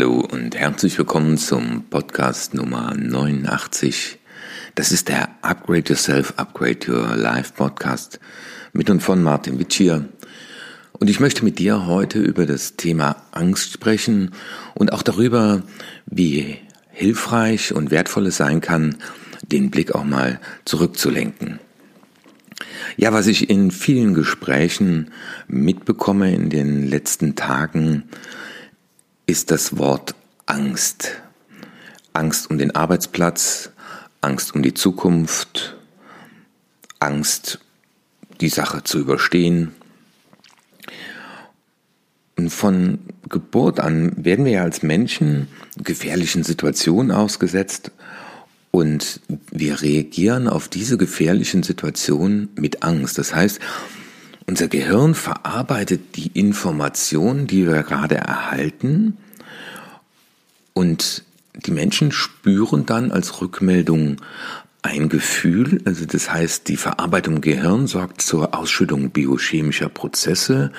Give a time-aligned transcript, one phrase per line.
[0.00, 4.18] Hallo und herzlich willkommen zum Podcast Nummer 89.
[4.74, 8.18] Das ist der Upgrade Yourself, Upgrade Your Life Podcast
[8.72, 10.08] mit und von Martin Witsch hier.
[10.92, 14.30] Und ich möchte mit dir heute über das Thema Angst sprechen
[14.72, 15.64] und auch darüber,
[16.06, 16.56] wie
[16.88, 18.96] hilfreich und wertvoll es sein kann,
[19.42, 21.60] den Blick auch mal zurückzulenken.
[22.96, 25.10] Ja, was ich in vielen Gesprächen
[25.46, 28.04] mitbekomme in den letzten Tagen,
[29.30, 30.16] ist das Wort
[30.46, 31.22] Angst.
[32.12, 33.70] Angst um den Arbeitsplatz,
[34.20, 35.76] Angst um die Zukunft,
[36.98, 37.60] Angst,
[38.40, 39.70] die Sache zu überstehen.
[42.36, 42.98] Und von
[43.28, 47.92] Geburt an werden wir ja als Menschen gefährlichen Situationen ausgesetzt
[48.72, 49.20] und
[49.52, 53.16] wir reagieren auf diese gefährlichen Situationen mit Angst.
[53.16, 53.60] Das heißt,
[54.50, 59.16] unser Gehirn verarbeitet die Information, die wir gerade erhalten,
[60.72, 64.16] und die Menschen spüren dann als Rückmeldung
[64.82, 70.72] ein Gefühl, also das heißt, die Verarbeitung im Gehirn sorgt zur Ausschüttung biochemischer Prozesse,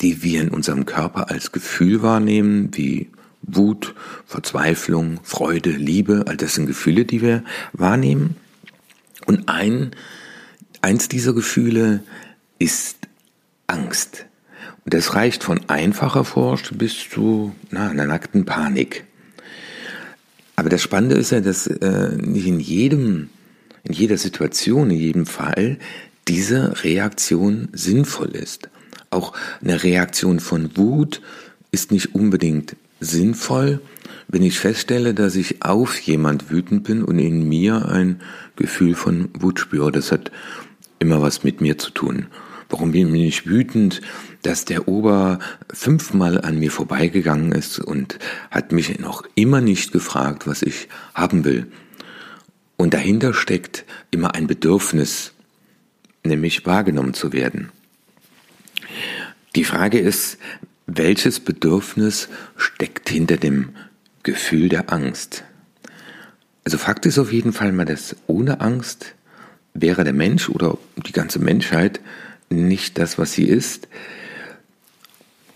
[0.00, 3.10] die wir in unserem Körper als Gefühl wahrnehmen, wie
[3.42, 8.36] Wut, Verzweiflung, Freude, Liebe, all das sind Gefühle, die wir wahrnehmen.
[9.26, 9.90] Und ein,
[10.82, 12.04] eins dieser Gefühle
[12.60, 13.07] ist
[13.68, 14.26] Angst.
[14.84, 19.04] Und das reicht von einfacher Furcht bis zu na, einer nackten Panik.
[20.56, 23.30] Aber das Spannende ist ja, dass äh, nicht in jedem,
[23.84, 25.78] in jeder Situation, in jedem Fall
[26.26, 28.68] diese Reaktion sinnvoll ist.
[29.10, 31.22] Auch eine Reaktion von Wut
[31.70, 33.80] ist nicht unbedingt sinnvoll,
[34.26, 38.20] wenn ich feststelle, dass ich auf jemand wütend bin und in mir ein
[38.56, 39.92] Gefühl von Wut spüre.
[39.92, 40.30] Das hat
[40.98, 42.26] immer was mit mir zu tun.
[42.68, 44.02] Warum bin ich wütend,
[44.42, 45.38] dass der Ober
[45.72, 48.18] fünfmal an mir vorbeigegangen ist und
[48.50, 51.66] hat mich noch immer nicht gefragt, was ich haben will.
[52.76, 55.32] Und dahinter steckt immer ein Bedürfnis,
[56.24, 57.70] nämlich wahrgenommen zu werden.
[59.56, 60.38] Die Frage ist,
[60.86, 63.70] welches Bedürfnis steckt hinter dem
[64.22, 65.44] Gefühl der Angst?
[66.64, 69.14] Also Fakt ist auf jeden Fall mal, dass ohne Angst
[69.74, 72.00] wäre der Mensch oder die ganze Menschheit
[72.50, 73.88] nicht das, was sie ist.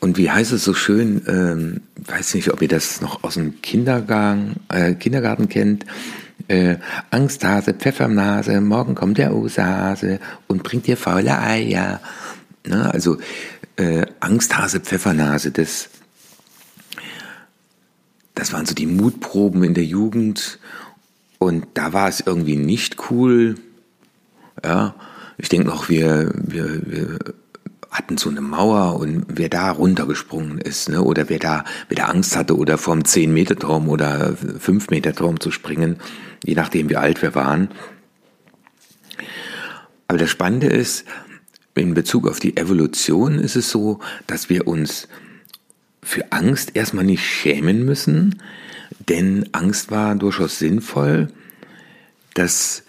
[0.00, 3.62] Und wie heißt es so schön, ähm, weiß nicht, ob ihr das noch aus dem
[3.62, 5.86] Kindergarten, äh, Kindergarten kennt,
[6.48, 6.76] äh,
[7.10, 12.00] Angsthase, Pfeffernase, morgen kommt der Osase und bringt dir faule Eier.
[12.66, 13.18] Na, also
[13.76, 15.88] äh, Angsthase, Pfeffernase, das,
[18.34, 20.58] das waren so die Mutproben in der Jugend
[21.38, 23.56] und da war es irgendwie nicht cool,
[24.64, 24.94] ja,
[25.38, 27.18] ich denke noch, wir, wir, wir
[27.90, 32.36] hatten so eine Mauer und wer da runtergesprungen ist, ne, oder wer da, wer Angst
[32.36, 35.96] hatte oder vom 10-Meter-Turm oder 5-Meter-Turm zu springen,
[36.42, 37.68] je nachdem wie alt wir waren.
[40.08, 41.04] Aber das Spannende ist,
[41.74, 45.08] in Bezug auf die Evolution ist es so, dass wir uns
[46.02, 48.42] für Angst erstmal nicht schämen müssen,
[49.08, 51.28] denn Angst war durchaus sinnvoll,
[52.34, 52.84] dass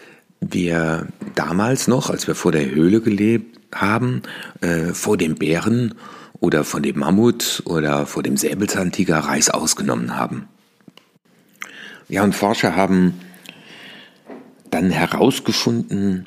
[0.51, 4.21] wir damals noch, als wir vor der Höhle gelebt haben,
[4.61, 5.95] äh, vor dem Bären
[6.39, 10.47] oder vor dem Mammut oder vor dem Säbelzahntiger Reis ausgenommen haben.
[12.09, 13.13] Ja, und Forscher haben
[14.69, 16.25] dann herausgefunden,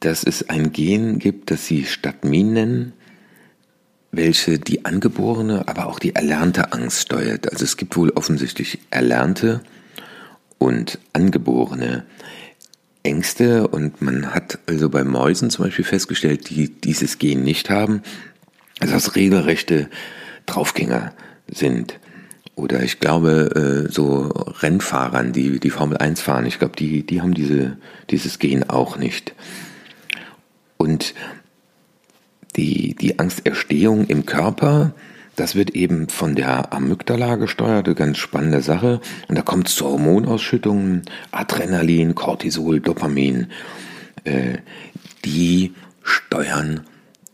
[0.00, 2.92] dass es ein Gen gibt, das sie Stadmin nennen,
[4.12, 7.52] welche die angeborene, aber auch die erlernte Angst steuert.
[7.52, 9.60] Also es gibt wohl offensichtlich erlernte
[10.58, 12.04] und angeborene
[13.02, 18.02] Ängste und man hat also bei Mäusen zum Beispiel festgestellt, die dieses Gen nicht haben,
[18.78, 19.88] dass das regelrechte
[20.46, 21.12] Draufgänger
[21.48, 21.98] sind.
[22.54, 24.28] Oder ich glaube, äh, so
[24.60, 27.78] Rennfahrern, die die Formel 1 fahren, ich glaube, die, die haben diese,
[28.10, 29.34] dieses Gen auch nicht.
[30.76, 31.14] Und
[32.56, 34.92] die, die Angsterstehung im Körper,
[35.40, 39.00] das wird eben von der Amygdala gesteuert, eine ganz spannende Sache.
[39.26, 43.46] Und da kommt es zu Hormonausschüttungen, Adrenalin, Cortisol, Dopamin.
[44.24, 44.58] Äh,
[45.24, 45.72] die
[46.02, 46.80] steuern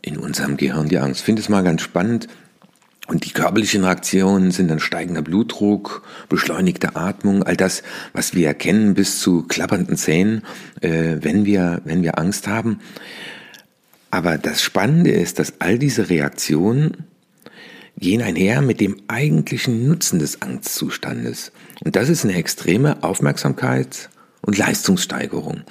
[0.01, 1.21] in unserem Gehirn die Angst.
[1.21, 2.29] Finde es mal ganz spannend.
[3.07, 7.83] Und die körperlichen Reaktionen sind dann steigender Blutdruck, beschleunigte Atmung, all das,
[8.13, 10.43] was wir erkennen, bis zu klappernden Zähnen,
[10.79, 12.79] äh, wenn, wir, wenn wir Angst haben.
[14.11, 17.05] Aber das Spannende ist, dass all diese Reaktionen
[17.97, 21.51] gehen einher mit dem eigentlichen Nutzen des Angstzustandes.
[21.83, 24.09] Und das ist eine extreme Aufmerksamkeit
[24.41, 25.61] und Leistungssteigerung.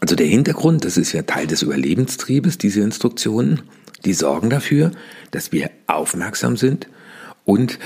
[0.00, 3.62] Also der Hintergrund, das ist ja Teil des Überlebenstriebes, diese Instruktionen,
[4.04, 4.92] die sorgen dafür,
[5.30, 6.88] dass wir aufmerksam sind
[7.44, 7.78] und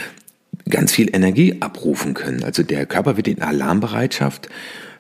[0.69, 2.45] ganz viel Energie abrufen können.
[2.45, 4.49] Also der Körper wird in Alarmbereitschaft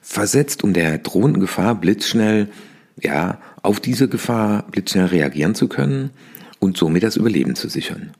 [0.00, 2.49] versetzt, um der drohenden Gefahr blitzschnell,
[3.00, 6.11] ja, auf diese Gefahr blitzschnell reagieren zu können
[6.58, 8.12] und somit das Überleben zu sichern.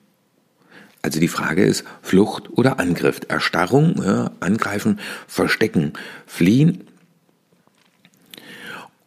[1.05, 4.99] Also die Frage ist Flucht oder Angriff, Erstarrung, ja, angreifen,
[5.29, 5.93] verstecken,
[6.27, 6.85] fliehen.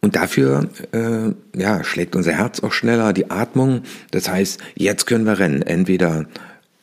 [0.00, 3.82] Und dafür äh, ja, schlägt unser Herz auch schneller, die Atmung.
[4.12, 5.62] Das heißt, jetzt können wir rennen.
[5.62, 6.26] Entweder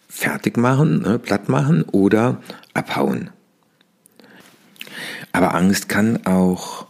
[0.10, 2.42] fertig machen, ne, platt machen oder
[2.74, 3.30] abhauen.
[5.32, 6.88] Aber Angst kann auch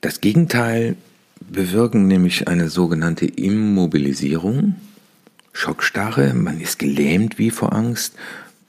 [0.00, 0.96] das Gegenteil
[1.40, 4.76] bewirken, nämlich eine sogenannte Immobilisierung,
[5.52, 8.14] Schockstarre, man ist gelähmt wie vor Angst,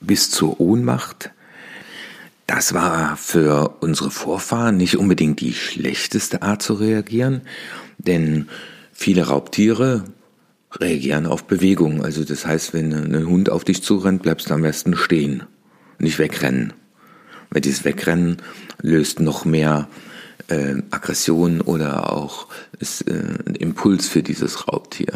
[0.00, 1.30] bis zur Ohnmacht.
[2.46, 7.42] Das war für unsere Vorfahren nicht unbedingt die schlechteste Art zu reagieren,
[7.98, 8.48] denn
[8.92, 10.04] viele Raubtiere
[10.72, 12.04] reagieren auf Bewegung.
[12.04, 15.44] Also das heißt, wenn ein Hund auf dich zurennt, bleibst du am besten stehen,
[15.98, 16.72] nicht wegrennen.
[17.50, 18.38] Weil dieses Wegrennen
[18.80, 19.88] löst noch mehr
[20.48, 25.12] äh, Aggression oder auch ist äh, ein Impuls für dieses Raubtier.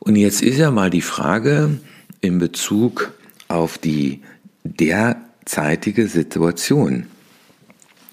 [0.00, 1.78] Und jetzt ist ja mal die Frage
[2.22, 3.12] in Bezug
[3.48, 4.22] auf die
[4.64, 7.06] derzeitige Situation.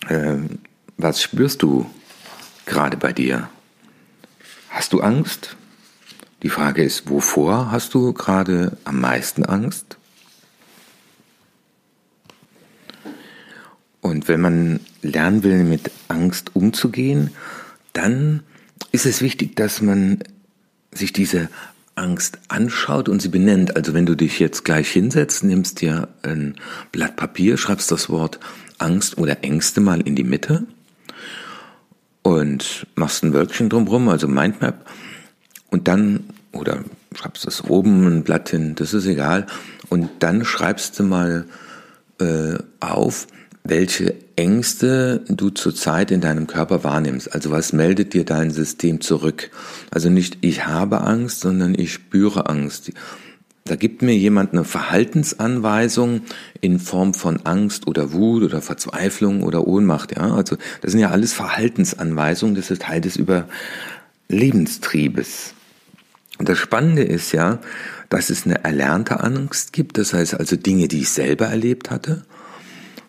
[0.09, 0.35] Äh,
[0.97, 1.89] was spürst du
[2.65, 3.49] gerade bei dir?
[4.69, 5.55] Hast du Angst?
[6.43, 9.97] Die Frage ist, wovor hast du gerade am meisten Angst?
[14.01, 17.31] Und wenn man lernen will, mit Angst umzugehen,
[17.93, 18.43] dann
[18.91, 20.19] ist es wichtig, dass man
[20.91, 21.49] sich diese
[21.97, 23.75] Angst anschaut und sie benennt.
[23.75, 26.55] Also wenn du dich jetzt gleich hinsetzt, nimmst dir ein
[26.91, 28.39] Blatt Papier, schreibst das Wort
[28.77, 30.65] Angst oder Ängste mal in die Mitte
[32.21, 34.85] und machst ein Wölkchen drumherum, also Mindmap
[35.69, 36.83] und dann, oder
[37.15, 39.47] schreibst das oben ein Blatt hin, das ist egal.
[39.89, 41.45] Und dann schreibst du mal
[42.19, 43.27] äh, auf,
[43.69, 47.33] welche Ängste du zurzeit in deinem Körper wahrnimmst.
[47.33, 49.49] Also was meldet dir dein System zurück?
[49.91, 52.91] Also nicht ich habe Angst, sondern ich spüre Angst.
[53.65, 56.21] Da gibt mir jemand eine Verhaltensanweisung
[56.61, 60.15] in Form von Angst oder Wut oder Verzweiflung oder Ohnmacht.
[60.15, 62.55] Ja, also das sind ja alles Verhaltensanweisungen.
[62.55, 65.53] Das ist Teil des Überlebenstriebes.
[66.37, 67.59] Und das Spannende ist ja,
[68.09, 72.23] dass es eine erlernte Angst gibt, das heißt also Dinge, die ich selber erlebt hatte.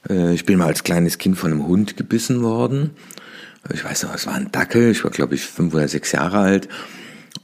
[0.09, 2.91] Äh, ich bin mal als kleines Kind von einem Hund gebissen worden.
[3.73, 6.39] Ich weiß noch, es war ein Dackel, ich war glaube ich fünf oder sechs Jahre
[6.39, 6.69] alt.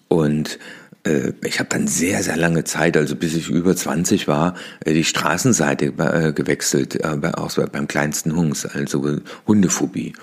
[0.08, 0.58] Und
[1.04, 4.54] äh, ich habe dann sehr, sehr lange Zeit, also bis ich über 20 war,
[4.84, 5.92] äh, die Straßenseite
[6.32, 10.14] gewechselt, auch beim kleinsten Hungs, also Hundephobie.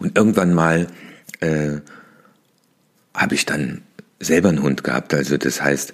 [0.00, 0.86] Und irgendwann mal
[3.14, 3.82] habe ich dann
[4.18, 5.14] selber einen Hund gehabt.
[5.14, 5.92] Also das heißt,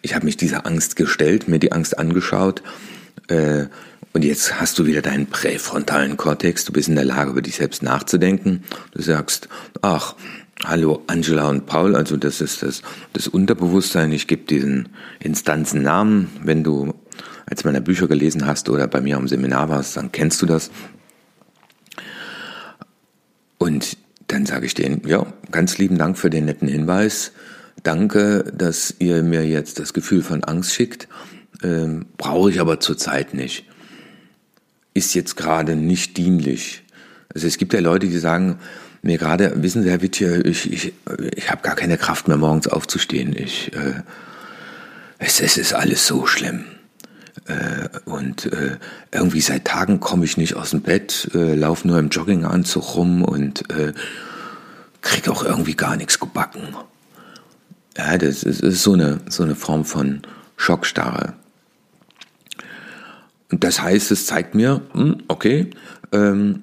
[0.00, 2.62] ich habe mich dieser Angst gestellt, mir die Angst angeschaut.
[4.16, 6.64] Und jetzt hast du wieder deinen präfrontalen Kortex.
[6.64, 8.64] Du bist in der Lage, über dich selbst nachzudenken.
[8.92, 9.46] Du sagst,
[9.82, 10.14] ach,
[10.64, 11.94] hallo Angela und Paul.
[11.94, 12.80] Also das ist das,
[13.12, 14.10] das Unterbewusstsein.
[14.12, 14.88] Ich gebe diesen
[15.20, 16.30] Instanzen Namen.
[16.42, 16.94] Wenn du
[17.44, 20.70] als meiner Bücher gelesen hast oder bei mir am Seminar warst, dann kennst du das.
[23.58, 23.98] Und
[24.28, 27.32] dann sage ich denen, ja, ganz lieben Dank für den netten Hinweis.
[27.82, 31.06] Danke, dass ihr mir jetzt das Gefühl von Angst schickt.
[31.62, 33.66] Ähm, Brauche ich aber zurzeit nicht.
[34.96, 36.82] Ist jetzt gerade nicht dienlich.
[37.34, 38.58] Also es gibt ja Leute, die sagen
[39.02, 40.94] mir gerade, wissen Sie, Herr Wittje, ich, ich,
[41.34, 43.36] ich habe gar keine Kraft mehr, morgens aufzustehen.
[43.36, 44.00] Ich, äh,
[45.18, 46.64] es, es ist alles so schlimm.
[47.44, 48.78] Äh, und äh,
[49.12, 53.22] irgendwie seit Tagen komme ich nicht aus dem Bett, äh, laufe nur im Jogginganzug rum
[53.22, 53.92] und äh,
[55.02, 56.74] kriege auch irgendwie gar nichts gebacken.
[57.98, 60.22] Ja, das ist, ist so, eine, so eine Form von
[60.56, 61.34] Schockstarre.
[63.50, 65.70] Und das heißt, es zeigt mir, hm, okay,
[66.12, 66.62] ähm,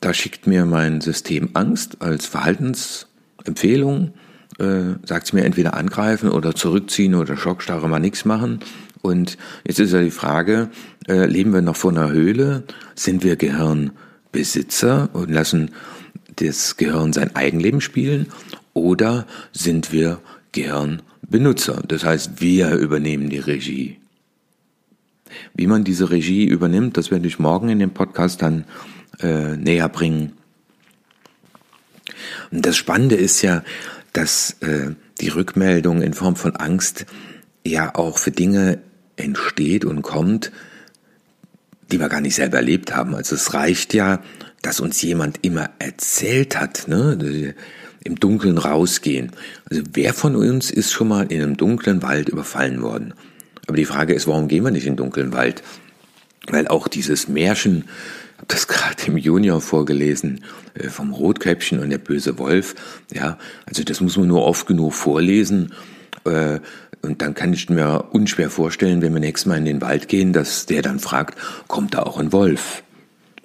[0.00, 4.12] da schickt mir mein System Angst als Verhaltensempfehlung,
[4.58, 8.60] äh, sagt es mir entweder angreifen oder zurückziehen oder Schockstarre mal nichts machen.
[9.02, 10.70] Und jetzt ist ja die Frage,
[11.08, 12.64] äh, leben wir noch vor einer Höhle?
[12.94, 15.70] Sind wir Gehirnbesitzer und lassen
[16.36, 18.26] das Gehirn sein Eigenleben spielen?
[18.74, 20.20] Oder sind wir
[20.52, 21.82] Gehirnbenutzer?
[21.86, 23.98] Das heißt, wir übernehmen die Regie.
[25.54, 28.64] Wie man diese Regie übernimmt, das werde ich morgen in dem Podcast dann
[29.20, 30.32] äh, näher bringen.
[32.50, 33.62] Und das Spannende ist ja,
[34.12, 37.06] dass äh, die Rückmeldung in Form von Angst
[37.64, 38.78] ja auch für Dinge
[39.16, 40.52] entsteht und kommt,
[41.90, 43.14] die wir gar nicht selber erlebt haben.
[43.14, 44.22] Also es reicht ja,
[44.62, 47.54] dass uns jemand immer erzählt hat, ne,
[48.04, 49.32] im Dunkeln rausgehen.
[49.70, 53.14] Also wer von uns ist schon mal in einem dunklen Wald überfallen worden?
[53.68, 55.62] Aber die Frage ist, warum gehen wir nicht in den dunklen Wald?
[56.48, 57.84] Weil auch dieses Märchen,
[58.38, 60.42] habe das gerade im Junior vorgelesen,
[60.74, 62.74] äh, vom Rotkäppchen und der böse Wolf,
[63.12, 65.74] ja, also das muss man nur oft genug vorlesen,
[66.24, 66.58] äh,
[67.00, 70.32] und dann kann ich mir unschwer vorstellen, wenn wir nächstes Mal in den Wald gehen,
[70.32, 72.82] dass der dann fragt, kommt da auch ein Wolf?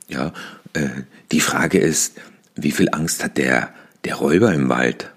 [0.08, 0.34] Ja,
[0.74, 0.90] äh,
[1.32, 2.18] die Frage ist,
[2.56, 3.70] wie viel Angst hat der,
[4.06, 5.12] der Räuber im Wald?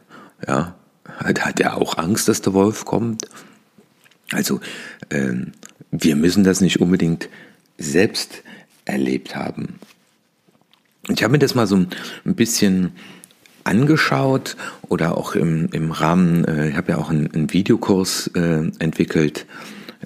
[0.47, 0.75] Ja,
[1.19, 3.27] hat er auch Angst, dass der Wolf kommt?
[4.33, 4.61] Also,
[5.09, 5.33] äh,
[5.91, 7.29] wir müssen das nicht unbedingt
[7.79, 8.43] selbst
[8.85, 9.79] erlebt haben.
[11.09, 11.89] Ich habe mir das mal so ein
[12.25, 12.93] bisschen
[13.65, 14.57] angeschaut
[14.89, 19.47] oder auch im, im Rahmen, äh, ich habe ja auch einen, einen Videokurs äh, entwickelt,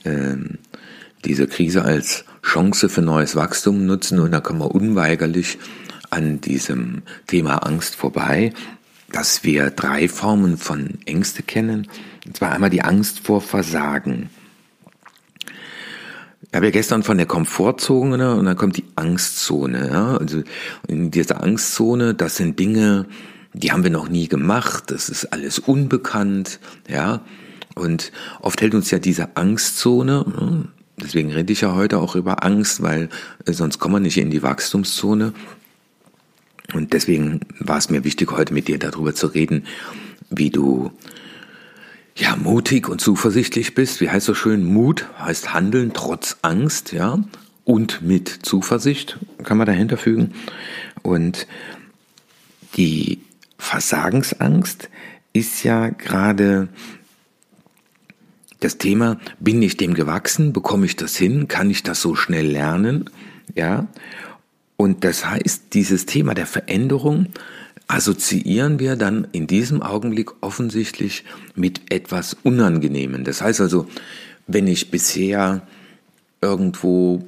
[0.04, 0.36] äh,
[1.24, 5.58] diese Krise als Chance für neues Wachstum nutzen und da kommen wir unweigerlich
[6.08, 8.52] an diesem Thema Angst vorbei,
[9.12, 11.88] dass wir drei Formen von Ängste kennen.
[12.26, 14.30] Und zwar einmal die Angst vor Versagen.
[16.42, 19.88] Ich habe ja gestern von der Komfortzone und dann kommt die Angstzone.
[19.88, 20.16] Ja?
[20.16, 20.42] Also
[20.88, 23.06] in dieser Angstzone, das sind Dinge,
[23.52, 27.20] die haben wir noch nie gemacht, das ist alles unbekannt, ja.
[27.74, 30.68] Und oft hält uns ja diese Angstzone, hm,
[31.00, 33.08] deswegen rede ich ja heute auch über Angst, weil
[33.46, 35.32] äh, sonst kommen wir nicht in die Wachstumszone.
[36.74, 39.64] Und deswegen war es mir wichtig, heute mit dir darüber zu reden,
[40.30, 40.90] wie du
[42.14, 44.00] ja mutig und zuversichtlich bist.
[44.00, 44.64] Wie heißt so schön?
[44.64, 47.18] Mut heißt Handeln trotz Angst, ja,
[47.64, 50.34] und mit Zuversicht kann man dahinter fügen.
[51.02, 51.46] Und
[52.76, 53.20] die
[53.58, 54.90] Versagensangst
[55.32, 56.68] ist ja gerade
[58.60, 62.46] das Thema, bin ich dem gewachsen, bekomme ich das hin, kann ich das so schnell
[62.46, 63.08] lernen,
[63.54, 63.86] ja?
[64.80, 67.26] Und das heißt, dieses Thema der Veränderung
[67.86, 73.22] assoziieren wir dann in diesem Augenblick offensichtlich mit etwas Unangenehmen.
[73.22, 73.86] Das heißt also,
[74.46, 75.60] wenn ich bisher
[76.40, 77.22] irgendwo,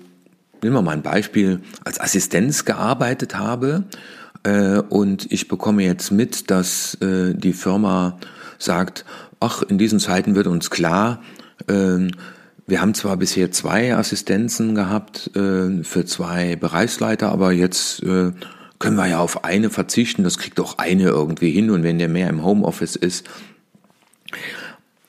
[0.62, 3.84] nehmen wir mal ein Beispiel, als Assistenz gearbeitet habe
[4.44, 8.16] äh, und ich bekomme jetzt mit, dass äh, die Firma
[8.58, 9.04] sagt,
[9.40, 11.22] ach, in diesen Zeiten wird uns klar,
[11.68, 12.08] äh,
[12.66, 18.32] wir haben zwar bisher zwei Assistenzen gehabt äh, für zwei Bereichsleiter, aber jetzt äh,
[18.78, 22.08] können wir ja auf eine verzichten, das kriegt auch eine irgendwie hin und wenn der
[22.08, 23.28] mehr im Homeoffice ist.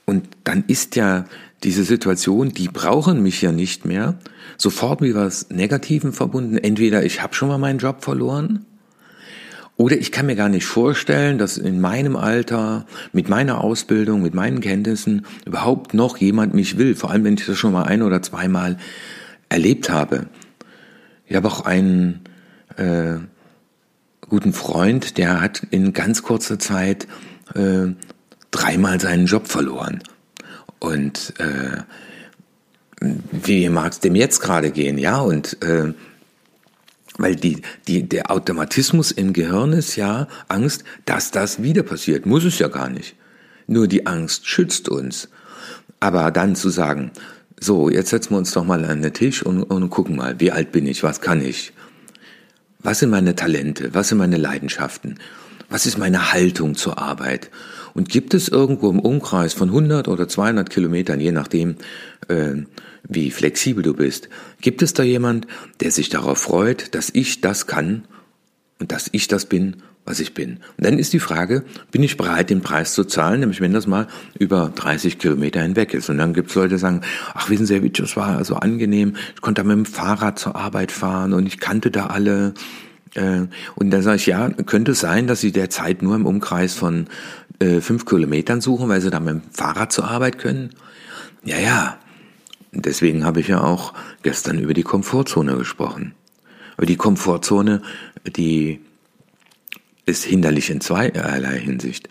[0.06, 1.26] Und dann ist ja
[1.64, 4.20] diese Situation, die brauchen mich ja nicht mehr,
[4.58, 6.58] sofort wie was Negativen verbunden.
[6.58, 8.66] Entweder ich habe schon mal meinen Job verloren
[9.76, 14.34] oder ich kann mir gar nicht vorstellen, dass in meinem Alter, mit meiner Ausbildung, mit
[14.34, 18.04] meinen Kenntnissen überhaupt noch jemand mich will, vor allem wenn ich das schon mal ein
[18.04, 18.78] oder zweimal
[19.50, 20.28] erlebt habe.
[21.26, 22.22] Ich habe auch einen
[22.78, 23.16] äh,
[24.22, 27.08] guten Freund, der hat in ganz kurzer Zeit
[27.56, 27.88] äh,
[28.52, 30.04] dreimal seinen Job verloren.
[30.80, 31.82] Und äh,
[33.32, 34.98] wie mag es dem jetzt gerade gehen?
[34.98, 35.94] Ja, und äh,
[37.18, 42.26] weil die, die, der Automatismus im Gehirn ist ja Angst, dass das wieder passiert.
[42.26, 43.16] Muss es ja gar nicht.
[43.68, 45.30] Nur die Angst schützt uns.
[46.00, 47.12] Aber dann zu sagen,
[47.60, 50.52] so, jetzt setzen wir uns doch mal an den Tisch und, und gucken mal, wie
[50.52, 51.72] alt bin ich, was kann ich?
[52.80, 53.94] Was sind meine Talente?
[53.94, 55.20] Was sind meine Leidenschaften?
[55.70, 57.50] Was ist meine Haltung zur Arbeit?
[57.94, 61.76] Und gibt es irgendwo im Umkreis von 100 oder 200 Kilometern, je nachdem,
[62.28, 62.54] äh,
[63.08, 64.30] wie flexibel du bist,
[64.62, 65.48] gibt es da jemand,
[65.80, 68.06] der sich darauf freut, dass ich das kann
[68.80, 70.58] und dass ich das bin, was ich bin?
[70.78, 73.88] Und dann ist die Frage, bin ich bereit, den Preis zu zahlen, nämlich wenn das
[73.88, 74.08] mal
[74.38, 76.10] über 30 Kilometer hinweg ist.
[76.10, 77.02] Und dann gibt es Leute, die sagen,
[77.34, 80.40] ach, wissen Sie, Herr Witsch, das war so angenehm, ich konnte da mit dem Fahrrad
[80.40, 82.54] zur Arbeit fahren und ich kannte da alle.
[83.16, 87.08] Und dann sage ich, ja, könnte es sein, dass Sie derzeit nur im Umkreis von
[87.60, 90.72] äh, fünf Kilometern suchen, weil Sie da mit dem Fahrrad zur Arbeit können?
[91.44, 91.98] Ja, ja,
[92.74, 93.94] Deswegen habe ich ja auch
[94.24, 96.16] gestern über die Komfortzone gesprochen.
[96.76, 97.84] Aber die Komfortzone,
[98.26, 98.80] die
[100.08, 102.10] ist hinderlich in zweierlei Hinsicht.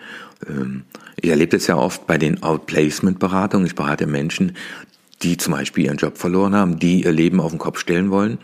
[0.48, 0.84] Ähm,
[1.20, 3.66] ich erlebe das ja oft bei den Outplacement-Beratungen.
[3.66, 4.56] Ich berate Menschen,
[5.22, 8.38] die zum Beispiel ihren Job verloren haben, die ihr Leben auf den Kopf stellen wollen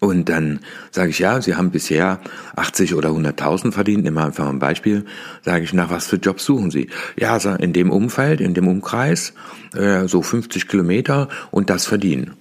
[0.00, 2.20] und dann sage ich, ja, Sie haben bisher
[2.56, 5.04] 80 oder 100.000 verdient, nehmen wir einfach ein Beispiel,
[5.42, 6.88] sage ich, nach was für Jobs suchen Sie?
[7.18, 9.34] Ja, in dem Umfeld, in dem Umkreis,
[9.74, 12.32] äh, so 50 Kilometer und das verdienen.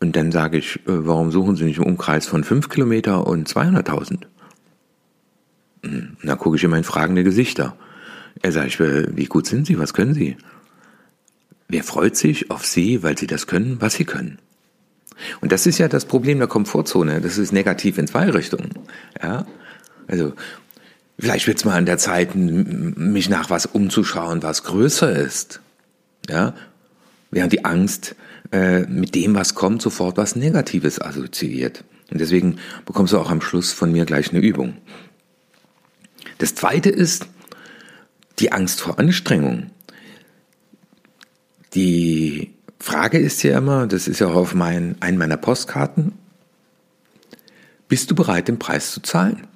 [0.00, 3.48] Und dann sage ich, äh, warum suchen Sie nicht im Umkreis von 5 Kilometer und
[3.48, 4.26] 200.000?
[5.84, 7.76] Hm, dann gucke ich immer in fragende Gesichter.
[8.42, 10.36] Er sagt, wie gut sind Sie, was können Sie?
[11.68, 14.38] Wer freut sich auf Sie, weil Sie das können, was Sie können?
[15.40, 17.20] Und das ist ja das Problem der Komfortzone.
[17.20, 18.70] Das ist negativ in zwei Richtungen.
[19.22, 19.46] Ja,
[20.06, 20.32] also
[21.18, 25.60] vielleicht wird es mal an der Zeit, mich nach was umzuschauen, was größer ist.
[26.28, 26.54] Ja,
[27.30, 28.16] während die Angst
[28.52, 31.84] äh, mit dem, was kommt, sofort was Negatives assoziiert.
[32.10, 34.76] Und deswegen bekommst du auch am Schluss von mir gleich eine Übung.
[36.38, 37.26] Das zweite ist
[38.38, 39.70] die Angst vor Anstrengung.
[41.74, 46.12] Die Frage ist ja immer, das ist ja auch auf mein, einen meiner Postkarten,
[47.88, 49.46] bist du bereit, den Preis zu zahlen?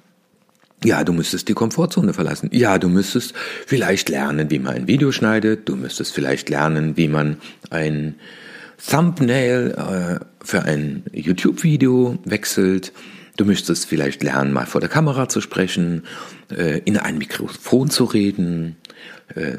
[0.83, 2.49] Ja, du müsstest die Komfortzone verlassen.
[2.51, 3.33] Ja, du müsstest
[3.65, 5.69] vielleicht lernen, wie man ein Video schneidet.
[5.69, 7.37] Du müsstest vielleicht lernen, wie man
[7.69, 8.15] ein
[8.85, 12.91] Thumbnail äh, für ein YouTube-Video wechselt.
[13.37, 16.03] Du müsstest vielleicht lernen, mal vor der Kamera zu sprechen,
[16.51, 18.75] äh, in ein Mikrofon zu reden,
[19.35, 19.57] äh,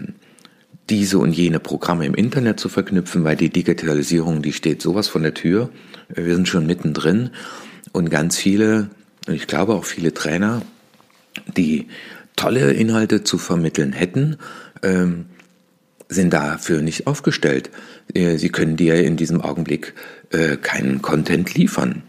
[0.91, 5.23] diese und jene Programme im Internet zu verknüpfen, weil die Digitalisierung, die steht sowas von
[5.23, 5.71] der Tür.
[6.09, 7.31] Wir sind schon mittendrin
[7.93, 8.91] und ganz viele,
[9.27, 10.63] ich glaube auch viele Trainer,
[11.57, 11.89] die
[12.37, 14.37] tolle Inhalte zu vermitteln hätten,
[14.83, 15.27] ähm,
[16.09, 17.71] sind dafür nicht aufgestellt.
[18.13, 19.95] Äh, sie können dir in diesem Augenblick
[20.31, 22.03] äh, keinen Content liefern.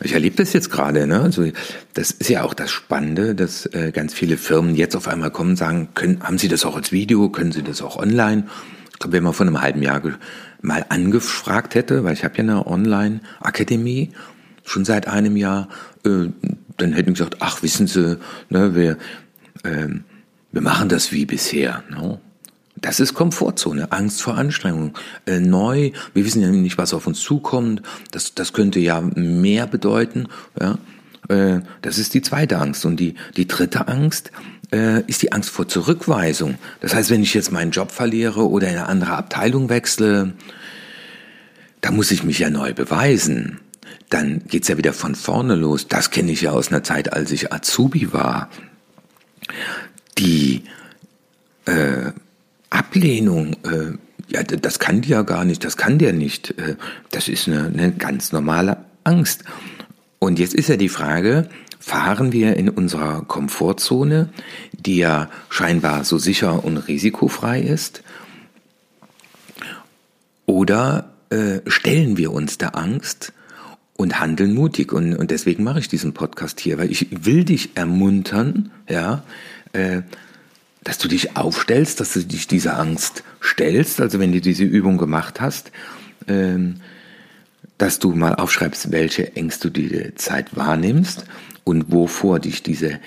[0.00, 1.06] Ich erlebe das jetzt gerade.
[1.06, 1.20] Ne?
[1.20, 1.50] Also
[1.94, 5.50] das ist ja auch das Spannende, dass äh, ganz viele Firmen jetzt auf einmal kommen
[5.50, 8.44] und sagen, können, haben Sie das auch als Video, können Sie das auch online?
[8.92, 10.00] Ich glaube, wenn man vor einem halben Jahr
[10.60, 14.10] mal angefragt hätte, weil ich habe ja eine Online-Akademie
[14.64, 15.68] schon seit einem Jahr,
[16.04, 16.28] äh,
[16.76, 18.18] dann hätten gesagt, ach, wissen Sie,
[18.50, 18.98] ne, wir,
[19.64, 19.88] äh,
[20.52, 21.82] wir machen das wie bisher.
[21.90, 22.20] Ne?
[22.80, 24.94] Das ist Komfortzone, Angst vor Anstrengung.
[25.26, 27.82] Äh, neu, wir wissen ja nicht, was auf uns zukommt.
[28.10, 30.28] Das, das könnte ja mehr bedeuten.
[30.60, 30.78] Ja?
[31.28, 32.84] Äh, das ist die zweite Angst.
[32.84, 34.30] Und die, die dritte Angst
[34.72, 36.56] äh, ist die Angst vor Zurückweisung.
[36.80, 40.34] Das heißt, wenn ich jetzt meinen Job verliere oder in eine andere Abteilung wechsle,
[41.80, 43.60] da muss ich mich ja neu beweisen
[44.10, 45.88] dann geht's ja wieder von vorne los.
[45.88, 48.48] Das kenne ich ja aus einer Zeit, als ich Azubi war.
[50.16, 50.64] Die
[51.66, 52.12] äh,
[52.70, 53.96] Ablehnung, äh,
[54.28, 56.58] ja, das kann die ja gar nicht, das kann der nicht.
[56.58, 56.76] Äh,
[57.10, 59.44] das ist eine, eine ganz normale Angst.
[60.18, 64.28] Und jetzt ist ja die Frage, fahren wir in unserer Komfortzone,
[64.72, 68.02] die ja scheinbar so sicher und risikofrei ist,
[70.44, 73.32] oder äh, stellen wir uns der Angst
[73.96, 74.92] und handeln mutig.
[74.92, 79.22] Und, und deswegen mache ich diesen Podcast hier, weil ich will dich ermuntern, ja,
[79.72, 80.02] äh,
[80.88, 84.00] dass du dich aufstellst, dass du dich dieser Angst stellst.
[84.00, 85.70] Also wenn du diese Übung gemacht hast,
[86.28, 86.76] ähm,
[87.76, 91.26] dass du mal aufschreibst, welche Ängste du die Zeit wahrnimmst
[91.64, 93.00] und wovor dich diese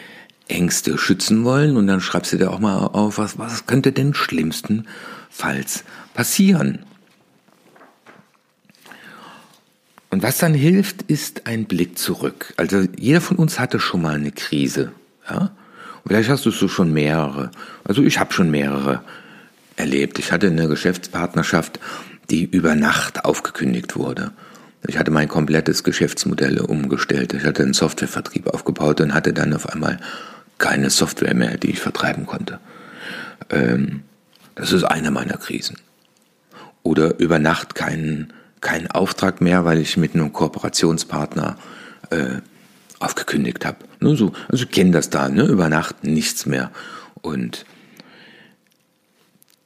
[0.47, 1.75] Ängste schützen wollen.
[1.75, 6.85] Und dann schreibst du dir auch mal auf, was, was könnte denn schlimmstenfalls passieren.
[10.11, 12.53] Und was dann hilft, ist ein Blick zurück.
[12.57, 14.91] Also jeder von uns hatte schon mal eine Krise.
[15.27, 15.49] Ja?
[16.05, 17.51] Vielleicht hast du so schon mehrere.
[17.83, 19.01] Also ich habe schon mehrere
[19.75, 20.19] erlebt.
[20.19, 21.79] Ich hatte eine Geschäftspartnerschaft,
[22.29, 24.31] die über Nacht aufgekündigt wurde.
[24.87, 27.33] Ich hatte mein komplettes Geschäftsmodell umgestellt.
[27.33, 29.99] Ich hatte einen Softwarevertrieb aufgebaut und hatte dann auf einmal
[30.57, 32.59] keine Software mehr, die ich vertreiben konnte.
[33.49, 34.01] Ähm,
[34.55, 35.77] das ist eine meiner Krisen.
[36.83, 41.57] Oder über Nacht keinen keinen Auftrag mehr, weil ich mit einem Kooperationspartner
[42.11, 42.37] äh,
[43.01, 43.79] aufgekündigt habe.
[43.99, 45.43] Nur so, also kennen das da, ne?
[45.43, 46.71] Über Nacht nichts mehr.
[47.21, 47.65] Und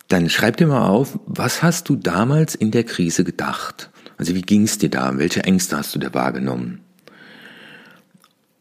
[0.07, 3.89] dann schreib dir mal auf, was hast du damals in der Krise gedacht?
[4.17, 5.17] Also wie ging es dir da?
[5.17, 6.81] Welche Ängste hast du da wahrgenommen?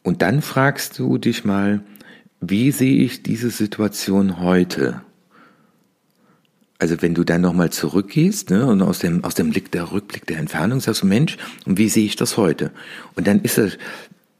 [0.03, 1.81] Und dann fragst du dich mal,
[2.41, 5.01] wie sehe ich diese Situation heute?
[6.79, 10.25] also wenn du dann nochmal zurückgehst ne, und aus dem, aus dem Blick der Rückblick
[10.27, 12.71] der Entfernung sagst du, Mensch, und wie sehe ich das heute?
[13.15, 13.77] Und dann ist das,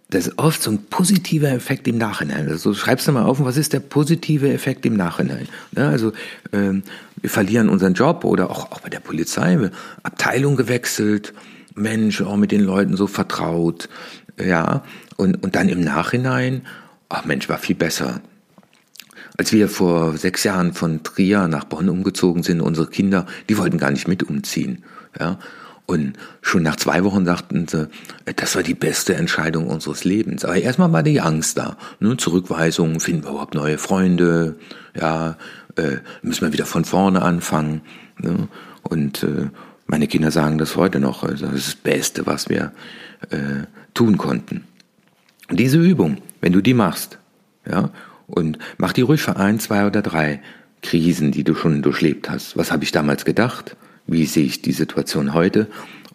[0.09, 2.47] das ist oft so ein positiver Effekt im Nachhinein.
[2.47, 5.47] Also schreibst du mal auf, was ist der positive Effekt im Nachhinein?
[5.71, 6.13] Ne, also
[6.53, 6.83] ähm,
[7.21, 9.71] wir verlieren unseren Job oder auch, auch bei der Polizei,
[10.03, 11.33] Abteilung gewechselt,
[11.73, 13.89] Mensch, auch mit den Leuten so vertraut,
[14.43, 14.83] ja,
[15.17, 16.61] und, und dann im Nachhinein,
[17.09, 18.21] ach Mensch, war viel besser.
[19.37, 23.77] Als wir vor sechs Jahren von Trier nach Bonn umgezogen sind, unsere Kinder, die wollten
[23.77, 24.83] gar nicht mit umziehen.
[25.19, 25.39] Ja?
[25.85, 27.89] Und schon nach zwei Wochen sagten sie,
[28.35, 30.43] das war die beste Entscheidung unseres Lebens.
[30.43, 31.77] Aber erstmal war die Angst da.
[31.99, 32.17] Ne?
[32.17, 34.55] Zurückweisung, finden wir überhaupt neue Freunde?
[34.99, 35.37] Ja,
[35.75, 37.81] äh, müssen wir wieder von vorne anfangen?
[38.17, 38.47] Ne?
[38.81, 39.49] Und äh,
[39.85, 41.23] meine Kinder sagen das heute noch.
[41.23, 42.71] Also das ist das Beste, was wir
[43.29, 44.63] äh, tun konnten.
[45.51, 47.19] Diese Übung, wenn du die machst,
[47.69, 47.91] ja,
[48.27, 50.41] und mach die ruhig für ein, zwei oder drei
[50.81, 52.57] Krisen, die du schon durchlebt hast.
[52.57, 53.75] Was habe ich damals gedacht?
[54.07, 55.67] Wie sehe ich die Situation heute?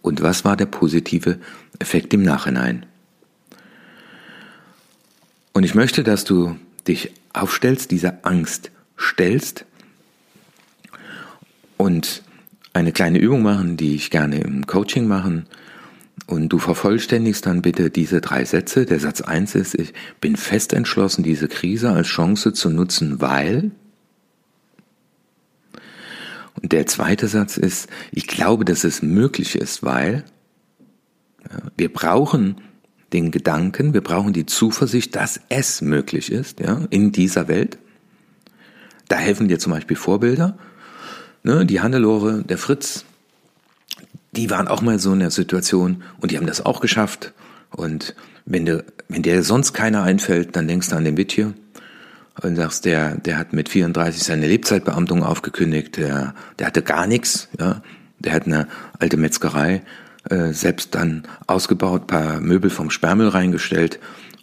[0.03, 1.39] Und was war der positive
[1.79, 2.87] Effekt im Nachhinein?
[5.53, 9.65] Und ich möchte, dass du dich aufstellst, dieser Angst stellst
[11.77, 12.23] und
[12.73, 15.47] eine kleine Übung machen, die ich gerne im Coaching machen.
[16.27, 18.87] Und du vervollständigst dann bitte diese drei Sätze.
[18.87, 23.73] Der Satz eins ist, ich bin fest entschlossen, diese Krise als Chance zu nutzen, weil.
[26.63, 30.25] Der zweite Satz ist, ich glaube, dass es möglich ist, weil.
[31.77, 32.61] Wir brauchen
[33.13, 37.79] den Gedanken, wir brauchen die Zuversicht, dass es möglich ist, ja, in dieser Welt.
[39.09, 40.57] Da helfen dir zum Beispiel Vorbilder.
[41.43, 43.05] Ne, die Hannelore, der Fritz,
[44.33, 47.33] die waren auch mal so in der Situation und die haben das auch geschafft.
[47.71, 51.55] Und wenn, du, wenn dir sonst keiner einfällt, dann denkst du an den Wittje
[52.43, 57.49] und sagst, der, der hat mit 34 seine Lebzeitbeamtung aufgekündigt, der, der hatte gar nichts,
[57.59, 57.83] ja.
[58.19, 59.81] Der hat eine alte Metzgerei
[60.29, 63.99] äh, selbst dann ausgebaut, paar Möbel vom Sperrmüll reingestellt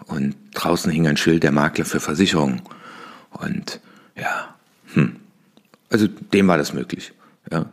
[0.08, 2.64] und draußen hing ein Schild der Makler für Versicherungen.
[3.30, 3.80] Und
[4.16, 4.56] ja,
[4.94, 5.18] hm.
[5.90, 7.14] Also dem war das möglich.
[7.52, 7.68] Ja.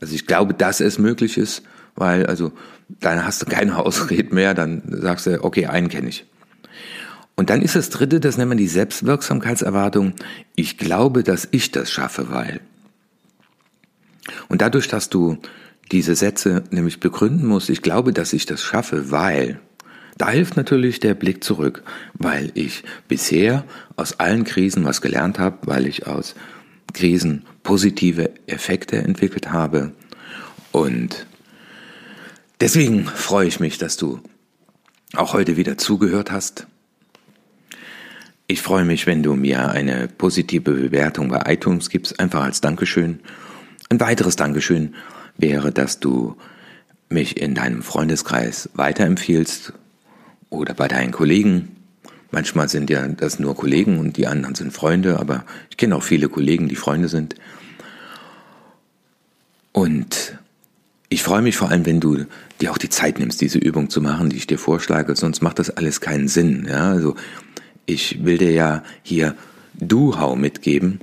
[0.00, 1.62] Also ich glaube, dass es möglich ist,
[1.94, 2.52] weil also
[2.88, 6.24] dann hast du keine Ausrede mehr, dann sagst du, okay, einen kenne ich.
[7.36, 10.14] Und dann ist das dritte, das nennt man die Selbstwirksamkeitserwartung.
[10.56, 12.60] Ich glaube, dass ich das schaffe, weil.
[14.48, 15.38] Und dadurch, dass du
[15.90, 19.60] diese Sätze nämlich begründen musst, ich glaube, dass ich das schaffe, weil,
[20.18, 21.82] da hilft natürlich der Blick zurück,
[22.14, 23.64] weil ich bisher
[23.96, 26.34] aus allen Krisen was gelernt habe, weil ich aus
[26.92, 29.92] Krisen positive Effekte entwickelt habe.
[30.72, 31.26] Und
[32.60, 34.20] deswegen freue ich mich, dass du
[35.14, 36.66] auch heute wieder zugehört hast.
[38.50, 43.20] Ich freue mich, wenn du mir eine positive Bewertung bei iTunes gibst, einfach als Dankeschön.
[43.90, 44.96] Ein weiteres Dankeschön
[45.38, 46.34] wäre, dass du
[47.08, 49.72] mich in deinem Freundeskreis weiterempfiehlst
[50.48, 51.76] oder bei deinen Kollegen
[52.32, 56.02] Manchmal sind ja das nur Kollegen und die anderen sind Freunde, aber ich kenne auch
[56.02, 57.34] viele Kollegen, die Freunde sind.
[59.72, 60.38] Und
[61.08, 62.26] ich freue mich vor allem, wenn du
[62.60, 65.58] dir auch die Zeit nimmst, diese Übung zu machen, die ich dir vorschlage, sonst macht
[65.58, 66.66] das alles keinen Sinn.
[66.68, 67.16] Ja, also
[67.92, 69.34] ich will dir ja hier
[69.74, 71.00] Du-Hau mitgeben.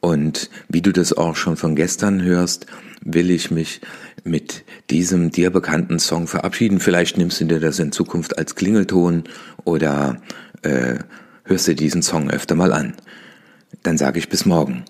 [0.00, 2.66] Und wie du das auch schon von gestern hörst,
[3.02, 3.80] will ich mich
[4.24, 6.80] mit diesem dir bekannten Song verabschieden.
[6.80, 9.24] Vielleicht nimmst du dir das in Zukunft als Klingelton
[9.64, 10.20] oder
[10.62, 10.98] äh,
[11.44, 12.94] hörst dir diesen Song öfter mal an.
[13.82, 14.84] Dann sage ich bis morgen.